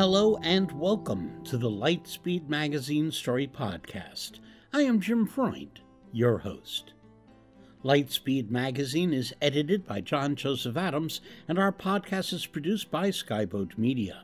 [0.00, 4.40] Hello and welcome to the Lightspeed Magazine Story Podcast.
[4.72, 6.94] I am Jim Freund, your host.
[7.84, 13.76] Lightspeed Magazine is edited by John Joseph Adams, and our podcast is produced by Skyboat
[13.76, 14.22] Media.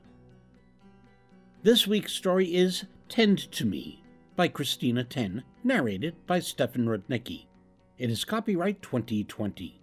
[1.62, 4.02] This week's story is Tend to Me
[4.34, 7.48] by Kristina Ten, narrated by Stefan Rudnicki.
[7.98, 9.78] It is copyright 2020.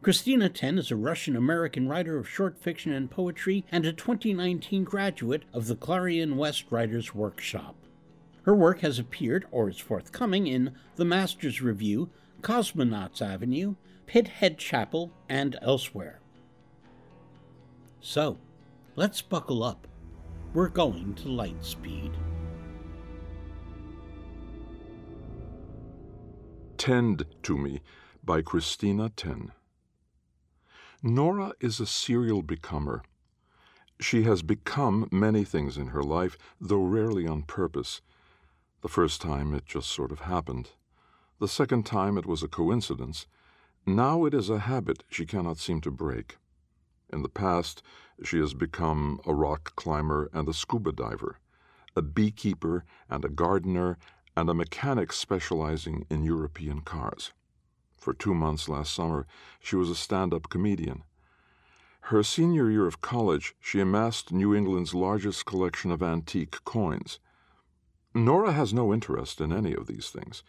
[0.00, 4.84] Kristina Ten is a Russian American writer of short fiction and poetry and a 2019
[4.84, 7.74] graduate of the Clarion West Writers Workshop.
[8.42, 12.10] Her work has appeared or is forthcoming in The Master's Review,
[12.42, 13.74] Cosmonauts Avenue,
[14.06, 16.20] Pithead Chapel, and elsewhere.
[18.00, 18.38] So,
[18.94, 19.88] let's buckle up.
[20.54, 22.12] We're going to light speed.
[26.76, 27.80] Tend to Me
[28.24, 29.50] by Kristina Ten.
[31.00, 33.02] Nora is a serial becomer.
[34.00, 38.00] She has become many things in her life, though rarely on purpose.
[38.82, 40.70] The first time it just sort of happened.
[41.38, 43.28] The second time it was a coincidence.
[43.86, 46.36] Now it is a habit she cannot seem to break.
[47.10, 47.80] In the past,
[48.24, 51.38] she has become a rock climber and a scuba diver,
[51.94, 53.98] a beekeeper and a gardener,
[54.36, 57.32] and a mechanic specializing in European cars.
[58.08, 59.26] For two months last summer,
[59.60, 61.04] she was a stand up comedian.
[62.04, 67.20] Her senior year of college, she amassed New England's largest collection of antique coins.
[68.14, 70.42] Nora has no interest in any of these things.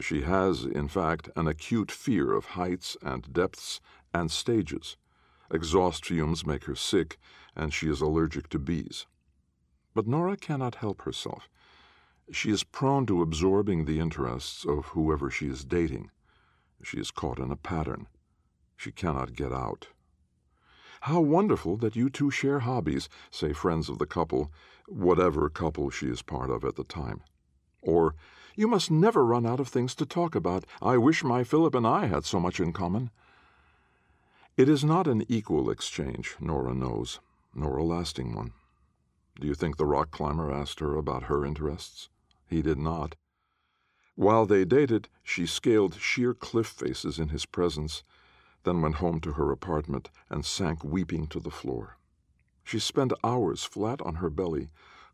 [0.00, 3.80] She has, in fact, an acute fear of heights and depths
[4.14, 4.96] and stages.
[5.50, 7.18] Exhaust fumes make her sick,
[7.56, 9.06] and she is allergic to bees.
[9.94, 11.48] But Nora cannot help herself.
[12.30, 16.12] She is prone to absorbing the interests of whoever she is dating.
[16.82, 18.06] She is caught in a pattern.
[18.76, 19.88] She cannot get out.
[21.02, 24.52] How wonderful that you two share hobbies, say friends of the couple,
[24.86, 27.22] whatever couple she is part of at the time.
[27.80, 28.14] Or,
[28.56, 30.64] you must never run out of things to talk about.
[30.82, 33.10] I wish my Philip and I had so much in common.
[34.56, 37.20] It is not an equal exchange, Nora knows,
[37.54, 38.52] nor a lasting one.
[39.40, 42.10] Do you think the rock climber asked her about her interests?
[42.46, 43.16] He did not.
[44.14, 48.02] While they dated, she scaled sheer cliff faces in his presence,
[48.64, 51.96] then went home to her apartment and sank weeping to the floor.
[52.64, 54.70] She spent hours flat on her belly,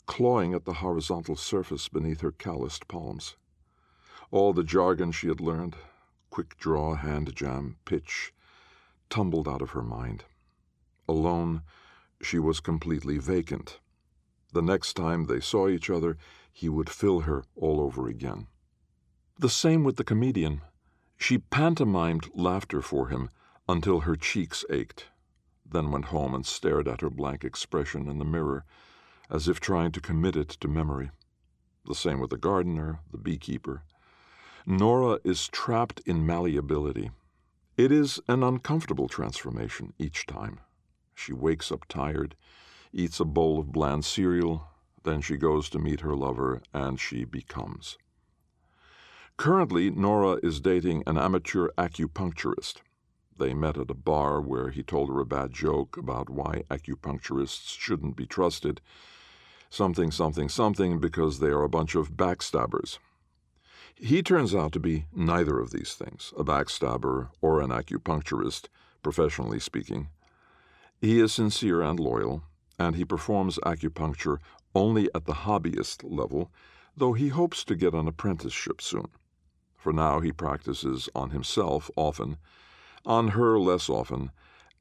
[0.06, 3.36] clawing at the horizontal surface beneath her calloused palms.
[4.30, 5.76] All the jargon she had learned
[6.30, 8.32] quick draw, hand jam, pitch
[9.08, 10.24] tumbled out of her mind.
[11.08, 11.62] Alone,
[12.20, 13.80] she was completely vacant.
[14.52, 16.18] The next time they saw each other,
[16.52, 18.48] he would fill her all over again.
[19.38, 20.62] The same with the comedian.
[21.18, 23.28] She pantomimed laughter for him
[23.68, 25.10] until her cheeks ached,
[25.70, 28.64] then went home and stared at her blank expression in the mirror,
[29.28, 31.10] as if trying to commit it to memory.
[31.84, 33.82] The same with the gardener, the beekeeper.
[34.64, 37.10] Nora is trapped in malleability.
[37.76, 40.60] It is an uncomfortable transformation each time.
[41.14, 42.36] She wakes up tired,
[42.90, 44.68] eats a bowl of bland cereal,
[45.04, 47.98] then she goes to meet her lover, and she becomes.
[49.38, 52.78] Currently, Nora is dating an amateur acupuncturist.
[53.38, 57.78] They met at a bar where he told her a bad joke about why acupuncturists
[57.78, 58.80] shouldn't be trusted.
[59.70, 62.98] Something, something, something, because they are a bunch of backstabbers.
[63.94, 68.68] He turns out to be neither of these things a backstabber or an acupuncturist,
[69.02, 70.08] professionally speaking.
[71.00, 72.42] He is sincere and loyal,
[72.80, 74.38] and he performs acupuncture
[74.74, 76.50] only at the hobbyist level,
[76.96, 79.08] though he hopes to get an apprenticeship soon.
[79.86, 82.38] For now he practices on himself often,
[83.04, 84.32] on her less often,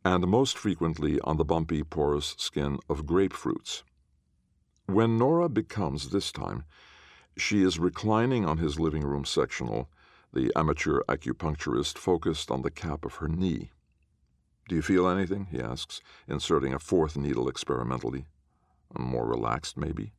[0.04, 3.84] and most frequently on the bumpy, porous skin of grapefruits.
[4.88, 6.64] When Nora becomes this time,
[7.38, 9.92] she is reclining on his living room sectional,
[10.34, 13.70] the amateur acupuncturist focused on the cap of her knee.
[14.68, 15.50] Do you feel anything?
[15.52, 18.26] he asks, inserting a fourth needle experimentally.
[18.98, 20.14] More relaxed, maybe?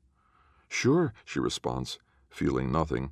[0.69, 1.99] Sure, she responds,
[2.31, 3.11] feeling nothing,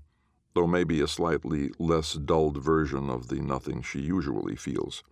[0.55, 5.03] though maybe a slightly less dulled version of the nothing she usually feels.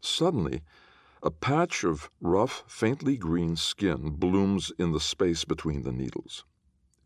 [0.00, 0.62] Suddenly,
[1.22, 6.44] A patch of rough, faintly green skin blooms in the space between the needles.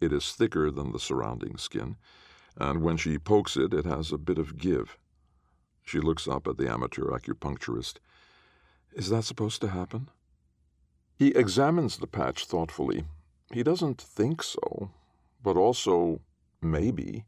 [0.00, 1.96] It is thicker than the surrounding skin,
[2.56, 4.96] and when she pokes it, it has a bit of give.
[5.82, 7.98] She looks up at the amateur acupuncturist.
[8.92, 10.10] Is that supposed to happen?
[11.16, 13.04] He examines the patch thoughtfully.
[13.52, 14.90] He doesn't think so,
[15.42, 16.20] but also
[16.64, 17.24] maybe,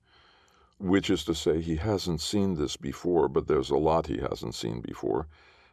[0.79, 4.55] which is to say, he hasn't seen this before, but there's a lot he hasn't
[4.55, 5.27] seen before.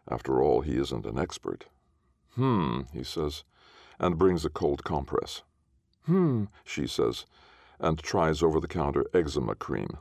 [0.07, 1.65] After all, he isn't an expert.
[2.35, 3.43] Hmm, he says,
[3.99, 5.43] and brings a cold compress.
[6.05, 7.25] Hmm, she says,
[7.79, 9.97] and tries over the counter eczema cream.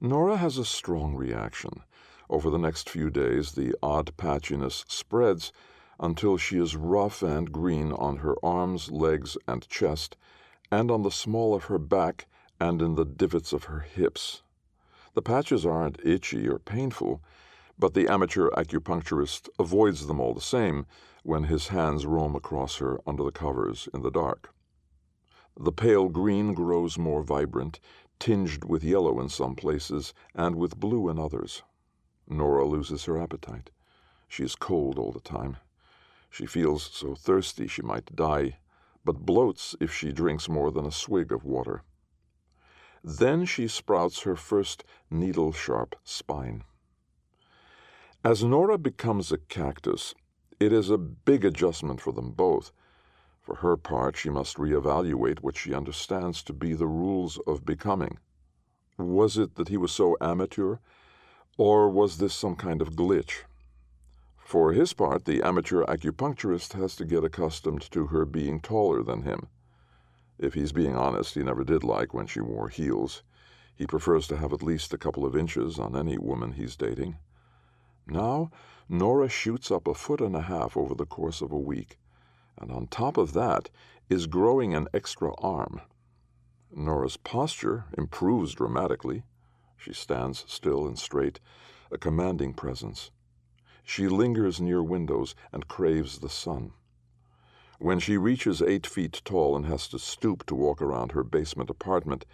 [0.00, 1.82] Nora has a strong reaction.
[2.28, 5.52] Over the next few days, the odd patchiness spreads
[6.00, 10.16] until she is rough and green on her arms, legs, and chest,
[10.72, 12.26] and on the small of her back
[12.58, 14.42] and in the divots of her hips.
[15.12, 17.22] The patches aren't itchy or painful,
[17.78, 20.86] but the amateur acupuncturist avoids them all the same
[21.24, 24.54] when his hands roam across her under the covers in the dark.
[25.60, 27.78] The pale green grows more vibrant,
[28.18, 31.62] tinged with yellow in some places and with blue in others.
[32.26, 33.70] Nora loses her appetite.
[34.26, 35.58] She is cold all the time.
[36.30, 38.56] She feels so thirsty she might die,
[39.04, 41.82] but bloats if she drinks more than a swig of water.
[43.04, 46.64] Then she sprouts her first needle sharp spine.
[48.24, 50.14] As Nora becomes a cactus,
[50.60, 52.70] it is a big adjustment for them both.
[53.40, 58.18] For her part, she must reevaluate what she understands to be the rules of becoming.
[58.96, 60.76] Was it that he was so amateur,
[61.58, 63.42] or was this some kind of glitch?
[64.52, 69.22] For his part, the amateur acupuncturist has to get accustomed to her being taller than
[69.22, 69.46] him.
[70.38, 73.22] If he's being honest, he never did like when she wore heels.
[73.74, 77.16] He prefers to have at least a couple of inches on any woman he's dating.
[78.06, 78.50] Now,
[78.90, 81.98] Nora shoots up a foot and a half over the course of a week,
[82.60, 83.70] and on top of that
[84.10, 85.80] is growing an extra arm.
[86.70, 89.22] Nora's posture improves dramatically.
[89.78, 91.40] She stands still and straight,
[91.90, 93.10] a commanding presence.
[93.84, 96.72] She lingers near windows and craves the sun.
[97.78, 101.68] When she reaches eight feet tall and has to stoop to walk around her basement
[101.68, 102.24] apartment,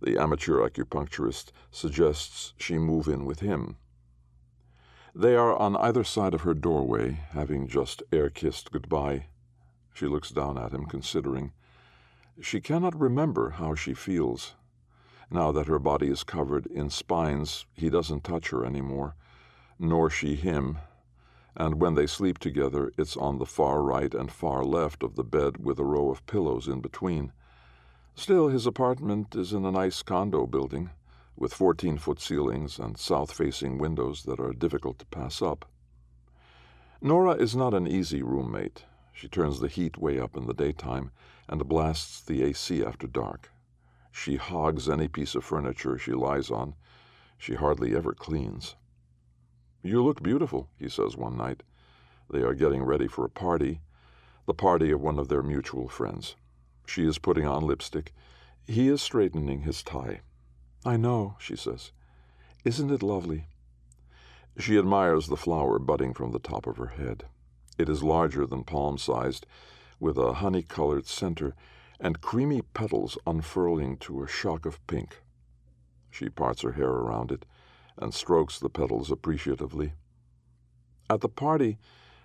[0.00, 3.76] the amateur acupuncturist suggests she move in with him.
[5.14, 9.26] They are on either side of her doorway, having just air kissed goodbye.
[9.92, 11.52] She looks down at him, considering.
[12.40, 14.54] She cannot remember how she feels.
[15.30, 19.16] Now that her body is covered in spines, he doesn't touch her any more,
[19.78, 20.78] nor she him,
[21.56, 25.24] and when they sleep together, it's on the far right and far left of the
[25.24, 27.32] bed with a row of pillows in between.
[28.14, 30.90] Still, his apartment is in a nice condo building,
[31.36, 35.64] with 14 foot ceilings and south facing windows that are difficult to pass up.
[37.00, 38.84] Nora is not an easy roommate.
[39.12, 41.10] She turns the heat way up in the daytime
[41.48, 43.50] and blasts the AC after dark.
[44.12, 46.74] She hogs any piece of furniture she lies on.
[47.38, 48.76] She hardly ever cleans.
[49.84, 51.64] You look beautiful, he says one night.
[52.30, 53.80] They are getting ready for a party,
[54.46, 56.36] the party of one of their mutual friends.
[56.86, 58.14] She is putting on lipstick.
[58.64, 60.20] He is straightening his tie.
[60.84, 61.90] I know, she says.
[62.64, 63.46] Isn't it lovely?
[64.56, 67.24] She admires the flower budding from the top of her head.
[67.76, 69.46] It is larger than palm sized,
[69.98, 71.56] with a honey colored center
[71.98, 75.22] and creamy petals unfurling to a shock of pink.
[76.08, 77.44] She parts her hair around it
[77.98, 79.94] and strokes the petals appreciatively.
[81.10, 81.78] At the party,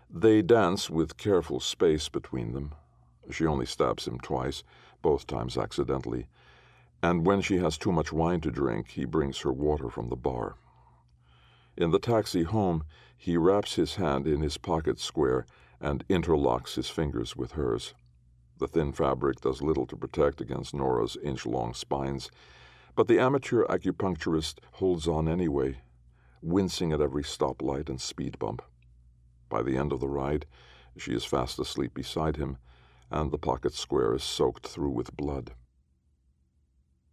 [0.10, 2.74] they dance with careful space between them.
[3.30, 4.64] She only stabs him twice,
[5.02, 6.28] both times accidentally,
[7.04, 10.16] and when she has too much wine to drink, he brings her water from the
[10.16, 10.56] bar.
[11.76, 12.84] In the taxi home,
[13.18, 15.46] he wraps his hand in his pocket square
[15.80, 17.94] and interlocks his fingers with hers.
[18.58, 22.32] The thin fabric does little to protect against Nora's inch long spines,
[22.98, 25.78] but the amateur acupuncturist holds on anyway,
[26.42, 28.60] wincing at every stoplight and speed bump.
[29.50, 30.48] By the end of the ride,
[30.98, 32.58] she is fast asleep beside him,
[33.12, 35.52] and the pocket square is soaked through with blood.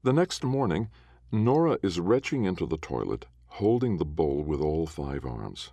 [0.03, 0.88] The next morning,
[1.31, 5.73] Nora is retching into the toilet, holding the bowl with all five arms.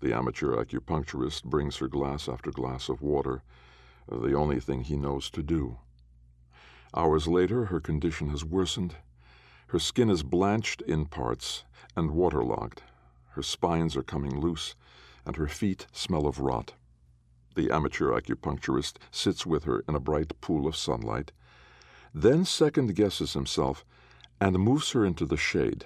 [0.00, 3.42] The amateur acupuncturist brings her glass after glass of water,
[4.08, 5.76] the only thing he knows to do.
[6.94, 8.96] Hours later, her condition has worsened,
[9.70, 12.82] her skin is blanched in parts and waterlogged.
[13.30, 14.74] Her spines are coming loose,
[15.24, 16.74] and her feet smell of rot.
[17.54, 21.30] The amateur acupuncturist sits with her in a bright pool of sunlight,
[22.12, 23.84] then second guesses himself
[24.40, 25.84] and moves her into the shade.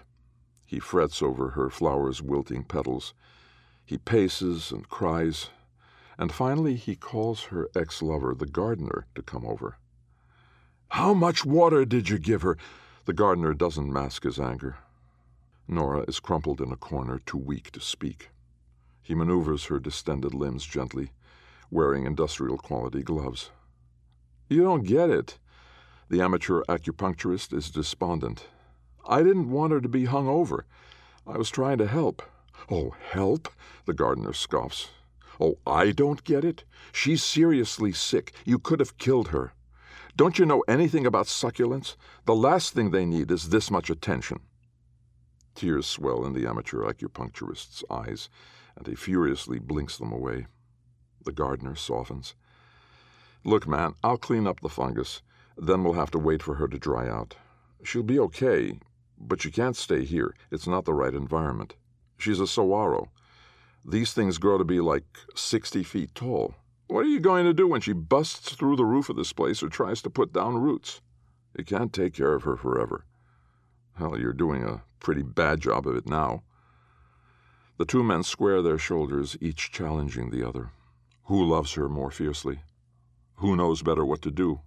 [0.65, 3.13] He frets over her flower's wilting petals.
[3.85, 5.51] He paces and cries.
[6.17, 9.77] and finally he calls her ex lover, the gardener, to come over.
[10.89, 12.57] How much water did you give her?
[13.07, 14.77] The gardener doesn't mask his anger.
[15.69, 18.31] Nora is crumpled in a corner, too weak to speak.
[19.03, 21.13] He maneuvers her distended limbs gently,
[21.71, 23.51] wearing industrial quality gloves.
[24.49, 25.39] You don't get it.
[26.09, 28.47] The amateur acupuncturist is despondent.
[29.07, 30.65] I didn't want her to be hung over.
[31.27, 32.23] I was trying to help.
[32.71, 33.49] Oh, help?
[33.85, 34.89] The gardener scoffs.
[35.39, 36.65] Oh, I don't get it?
[36.93, 38.33] She's seriously sick.
[38.47, 39.53] You could have killed her.
[40.17, 41.97] Don't you know anything about succulents?
[42.25, 44.39] The last thing they need is this much attention.
[45.57, 48.29] Tears swell in the amateur acupuncturist's eyes,
[48.77, 50.47] and he furiously blinks them away.
[51.25, 52.37] The gardener softens.
[53.45, 55.21] Look, man, I'll clean up the fungus.
[55.59, 57.35] Then we'll have to wait for her to dry out.
[57.83, 58.79] She'll be okay,
[59.19, 60.35] but she can't stay here.
[60.49, 61.75] It's not the right environment.
[62.19, 63.11] She's a saguaro.
[63.85, 65.05] These things grow to be like
[65.35, 66.55] 60 feet tall.
[66.87, 69.63] What are you going to do when she busts through the roof of this place
[69.63, 71.01] or tries to put down roots?
[71.57, 73.05] You can't take care of her forever.
[73.97, 76.43] Hell, you're doing a pretty bad job of it now.
[77.79, 80.71] The two men square their shoulders, each challenging the other.
[81.25, 82.61] Who loves her more fiercely?
[83.37, 84.61] Who knows better what to do?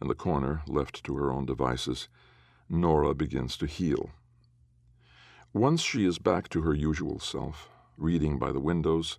[0.00, 2.08] In the corner, left to her own devices,
[2.68, 4.10] Nora begins to heal.
[5.52, 9.18] Once she is back to her usual self, reading by the windows,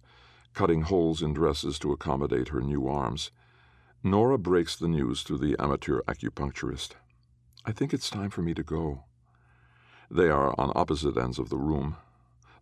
[0.54, 3.32] cutting holes in dresses to accommodate her new arms,
[4.04, 6.92] Nora breaks the news to the amateur acupuncturist.
[7.66, 9.04] I think it's time for me to go.
[10.10, 11.98] They are on opposite ends of the room.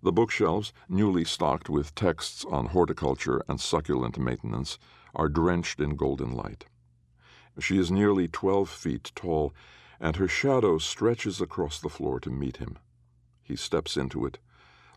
[0.01, 4.77] The bookshelves, newly stocked with texts on horticulture and succulent maintenance,
[5.15, 6.65] are drenched in golden light.
[7.59, 9.53] She is nearly twelve feet tall,
[9.99, 12.77] and her shadow stretches across the floor to meet him.
[13.41, 14.39] He steps into it,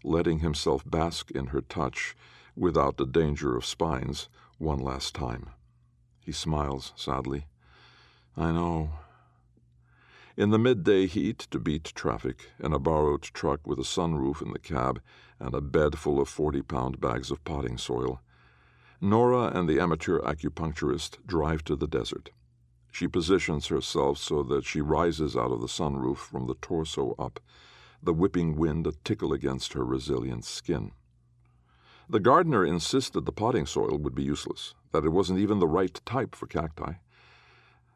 [0.04, 2.14] letting himself bask in her touch
[2.57, 4.28] without the danger of spines
[4.59, 5.50] one last time.
[6.21, 7.47] He smiles sadly.
[8.37, 8.90] I know.
[10.37, 14.52] In the midday heat, to beat traffic, in a borrowed truck with a sunroof in
[14.52, 15.00] the cab
[15.38, 18.21] and a bed full of forty pound bags of potting soil,
[19.00, 22.30] Nora and the amateur acupuncturist drive to the desert.
[22.92, 27.40] She positions herself so that she rises out of the sunroof from the torso up,
[28.02, 30.92] the whipping wind a tickle against her resilient skin.
[32.10, 35.94] The gardener insisted the potting soil would be useless, that it wasn't even the right
[36.04, 36.94] type for cacti.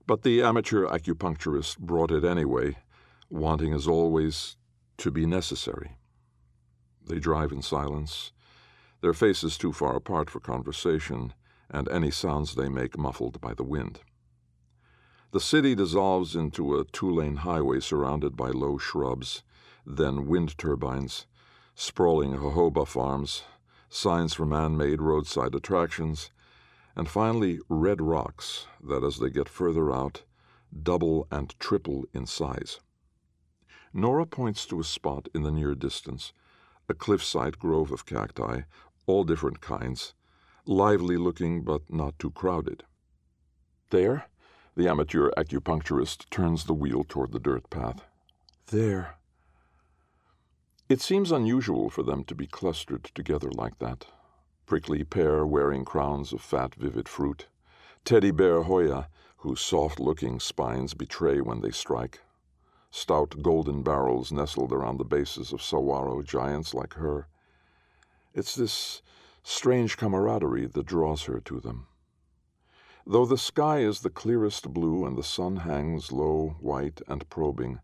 [0.07, 2.77] But the amateur acupuncturist brought it anyway,
[3.29, 4.55] wanting as always
[4.99, 5.97] to be necessary.
[7.05, 8.31] They drive in silence,
[9.01, 11.35] their faces too far apart for conversation,
[11.69, 13.99] and any sounds they make muffled by the wind.
[15.33, 19.43] The city dissolves into a two lane highway surrounded by low shrubs,
[19.85, 21.27] then wind turbines,
[21.75, 23.43] sprawling jojoba farms,
[23.95, 26.31] signs for man made roadside attractions,
[26.97, 30.23] and finally red rocks that, as they get further out,
[30.83, 32.81] double and triple in size.
[33.93, 36.33] Nora points to a spot in the near distance,
[36.89, 38.63] a cliffside grove of cacti,
[39.07, 40.15] all different kinds,
[40.67, 42.83] lively looking but not too crowded.
[43.91, 44.27] There,
[44.77, 48.03] the amateur acupuncturist turns the wheel toward the dirt path.
[48.67, 49.17] There.
[50.87, 54.07] It seems unusual for them to be clustered together like that.
[54.67, 57.47] Prickly pear wearing crowns of fat, vivid fruit.
[58.05, 62.21] Teddy bear cholla, whose soft looking spines betray when they strike.
[62.91, 67.29] Stout golden barrels nestled around the bases of saguaro giants like her.
[68.35, 69.01] It's this
[69.43, 71.87] strange camaraderie that draws her to them.
[73.07, 77.81] Though the sky is the clearest blue and the sun hangs low, white, and probing,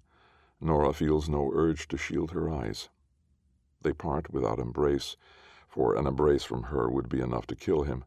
[0.60, 2.90] Nora feels no urge to shield her eyes.
[3.80, 5.16] They part without embrace,
[5.66, 8.04] for an embrace from her would be enough to kill him.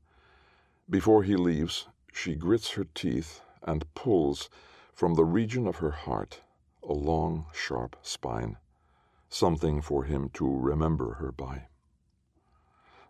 [0.90, 4.50] Before he leaves, she grits her teeth and pulls
[4.94, 6.42] from the region of her heart
[6.84, 8.58] a long, sharp spine,
[9.30, 11.68] something for him to remember her by.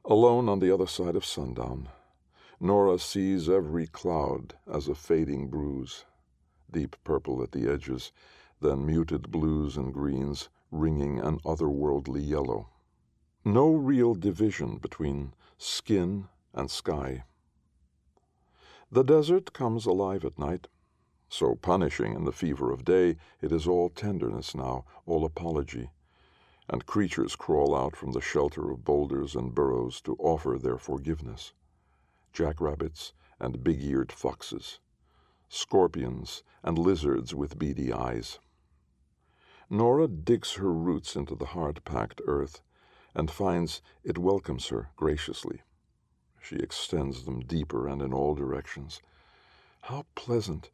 [0.05, 1.89] Alone on the other side of sundown,
[2.59, 6.05] Nora sees every cloud as a fading bruise,
[6.71, 8.11] deep purple at the edges,
[8.63, 12.69] then muted blues and greens, ringing an otherworldly yellow.
[13.45, 17.25] No real division between skin and sky.
[18.89, 20.67] The desert comes alive at night.
[21.29, 25.89] So punishing in the fever of day, it is all tenderness now, all apology,
[26.69, 31.53] and creatures crawl out from the shelter of boulders and burrows to offer their forgiveness
[32.33, 34.79] jackrabbits and big eared foxes,
[35.49, 38.39] scorpions and lizards with beady eyes.
[39.73, 42.61] Nora digs her roots into the hard packed earth
[43.15, 45.63] and finds it welcomes her graciously.
[46.39, 49.01] She extends them deeper and in all directions.
[49.81, 50.69] How pleasant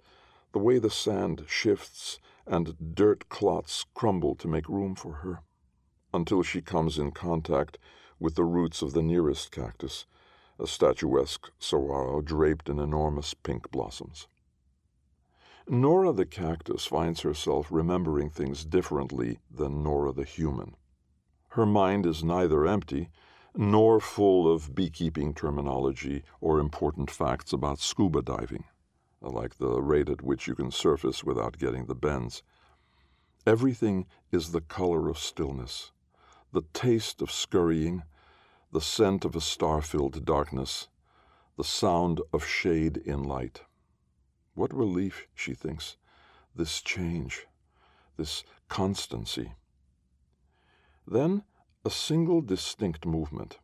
[0.51, 5.43] the way the sand shifts and dirt clots crumble to make room for her,
[6.13, 7.77] until she comes in contact
[8.19, 10.07] with the roots of the nearest cactus,
[10.59, 14.27] a statuesque saguaro draped in enormous pink blossoms.
[15.71, 20.75] Nora the cactus finds herself remembering things differently than Nora the human.
[21.49, 23.11] Her mind is neither empty
[23.55, 28.63] nor full of beekeeping terminology or important facts about scuba diving,
[29.21, 32.41] like the rate at which you can surface without getting the bends.
[33.45, 35.91] Everything is the color of stillness,
[36.51, 38.01] the taste of scurrying,
[38.71, 40.87] the scent of a star filled darkness,
[41.57, 43.61] the sound of shade in light.
[44.59, 45.95] What relief, she thinks,
[46.53, 47.47] this change,
[48.17, 49.53] this constancy.
[51.07, 51.43] Then
[51.85, 53.59] a single distinct movement.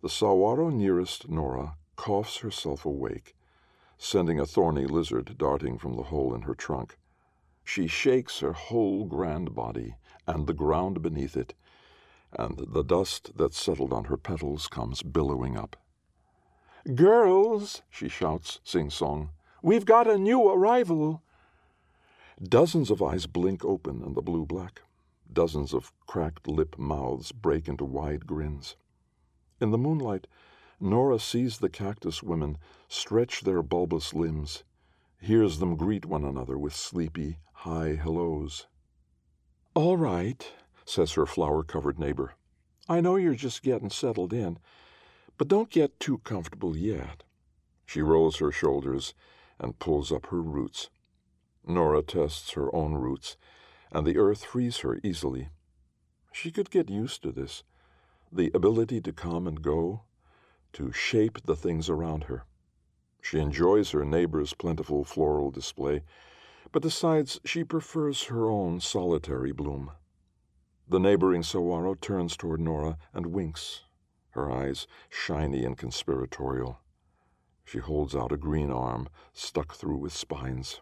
[0.00, 3.36] The saguaro nearest Nora coughs herself awake,
[3.98, 6.96] sending a thorny lizard darting from the hole in her trunk.
[7.62, 11.52] She shakes her whole grand body and the ground beneath it,
[12.32, 15.76] and the dust that settled on her petals comes billowing up.
[16.94, 19.28] Girls, she shouts, sing song,
[19.64, 21.22] we've got a new arrival.
[22.42, 24.82] Dozens of eyes blink open in the blue black.
[25.32, 28.76] Dozens of cracked lip mouths break into wide grins.
[29.62, 30.26] In the moonlight,
[30.78, 34.64] Nora sees the cactus women stretch their bulbous limbs,
[35.18, 38.66] hears them greet one another with sleepy, high hellos.
[39.72, 40.46] All right,
[40.84, 42.34] says her flower covered neighbor.
[42.86, 44.58] I know you're just getting settled in,
[45.38, 47.22] but don't get too comfortable yet.
[47.86, 49.14] She rolls her shoulders
[49.58, 50.90] and pulls up her roots.
[51.66, 53.36] Nora tests her own roots
[53.94, 55.48] and the earth frees her easily.
[56.32, 57.62] She could get used to this
[58.32, 60.02] the ability to come and go,
[60.72, 62.44] to shape the things around her.
[63.22, 66.02] She enjoys her neighbor's plentiful floral display,
[66.72, 69.92] but decides she prefers her own solitary bloom.
[70.88, 73.84] The neighboring saguaro turns toward Nora and winks,
[74.30, 76.80] her eyes shiny and conspiratorial.
[77.64, 80.80] She holds out a green arm stuck through with spines.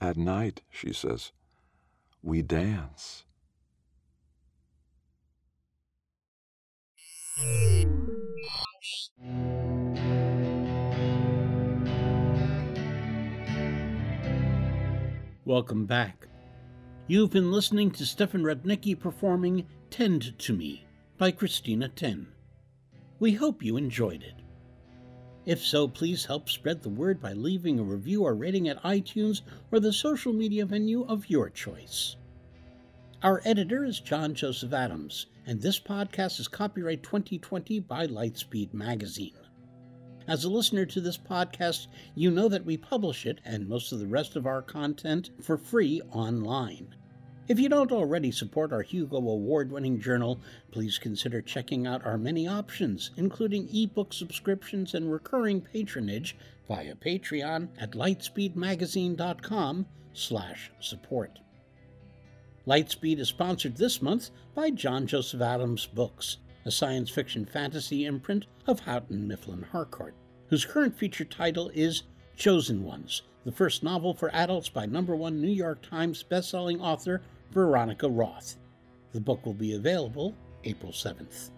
[0.00, 1.32] At night, she says,
[2.22, 3.24] we dance.
[15.44, 16.26] Welcome back.
[17.06, 20.86] You've been listening to Stefan Rudnicki performing Tend to Me
[21.18, 22.28] by Kristina Ten.
[23.18, 24.43] We hope you enjoyed it.
[25.46, 29.42] If so, please help spread the word by leaving a review or rating at iTunes
[29.70, 32.16] or the social media venue of your choice.
[33.22, 39.36] Our editor is John Joseph Adams, and this podcast is copyright 2020 by Lightspeed Magazine.
[40.26, 43.98] As a listener to this podcast, you know that we publish it and most of
[43.98, 46.94] the rest of our content for free online.
[47.46, 52.16] If you don't already support our Hugo Award winning journal, please consider checking out our
[52.16, 61.40] many options, including ebook subscriptions and recurring patronage via Patreon at lightspeedmagazine.com slash support.
[62.66, 68.46] Lightspeed is sponsored this month by John Joseph Adams Books, a science fiction fantasy imprint
[68.66, 70.14] of Houghton Mifflin Harcourt,
[70.48, 72.04] whose current feature title is
[72.38, 77.20] Chosen Ones, the first novel for adults by number one New York Times bestselling author
[77.54, 78.56] Veronica Roth.
[79.12, 81.50] The book will be available April 7th.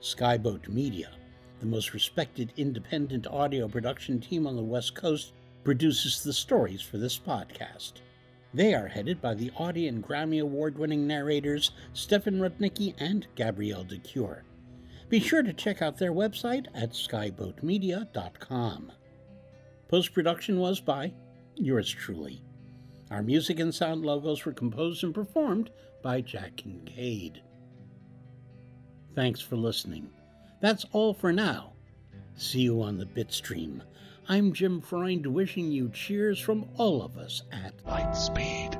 [0.00, 1.10] Skyboat Media,
[1.60, 6.96] the most respected independent audio production team on the West Coast, produces the stories for
[6.96, 7.92] this podcast.
[8.54, 13.84] They are headed by the Audie and Grammy Award winning narrators Stefan Rudnicki and Gabrielle
[13.84, 14.44] de Cuir.
[15.10, 18.92] Be sure to check out their website at skyboatmedia.com.
[19.88, 21.12] Post production was by
[21.56, 22.42] yours truly.
[23.10, 25.70] Our music and sound logos were composed and performed
[26.02, 27.42] by Jack Kincaid.
[29.14, 30.10] Thanks for listening.
[30.60, 31.72] That's all for now.
[32.36, 33.82] See you on the Bitstream.
[34.28, 38.79] I'm Jim Freund wishing you cheers from all of us at Lightspeed.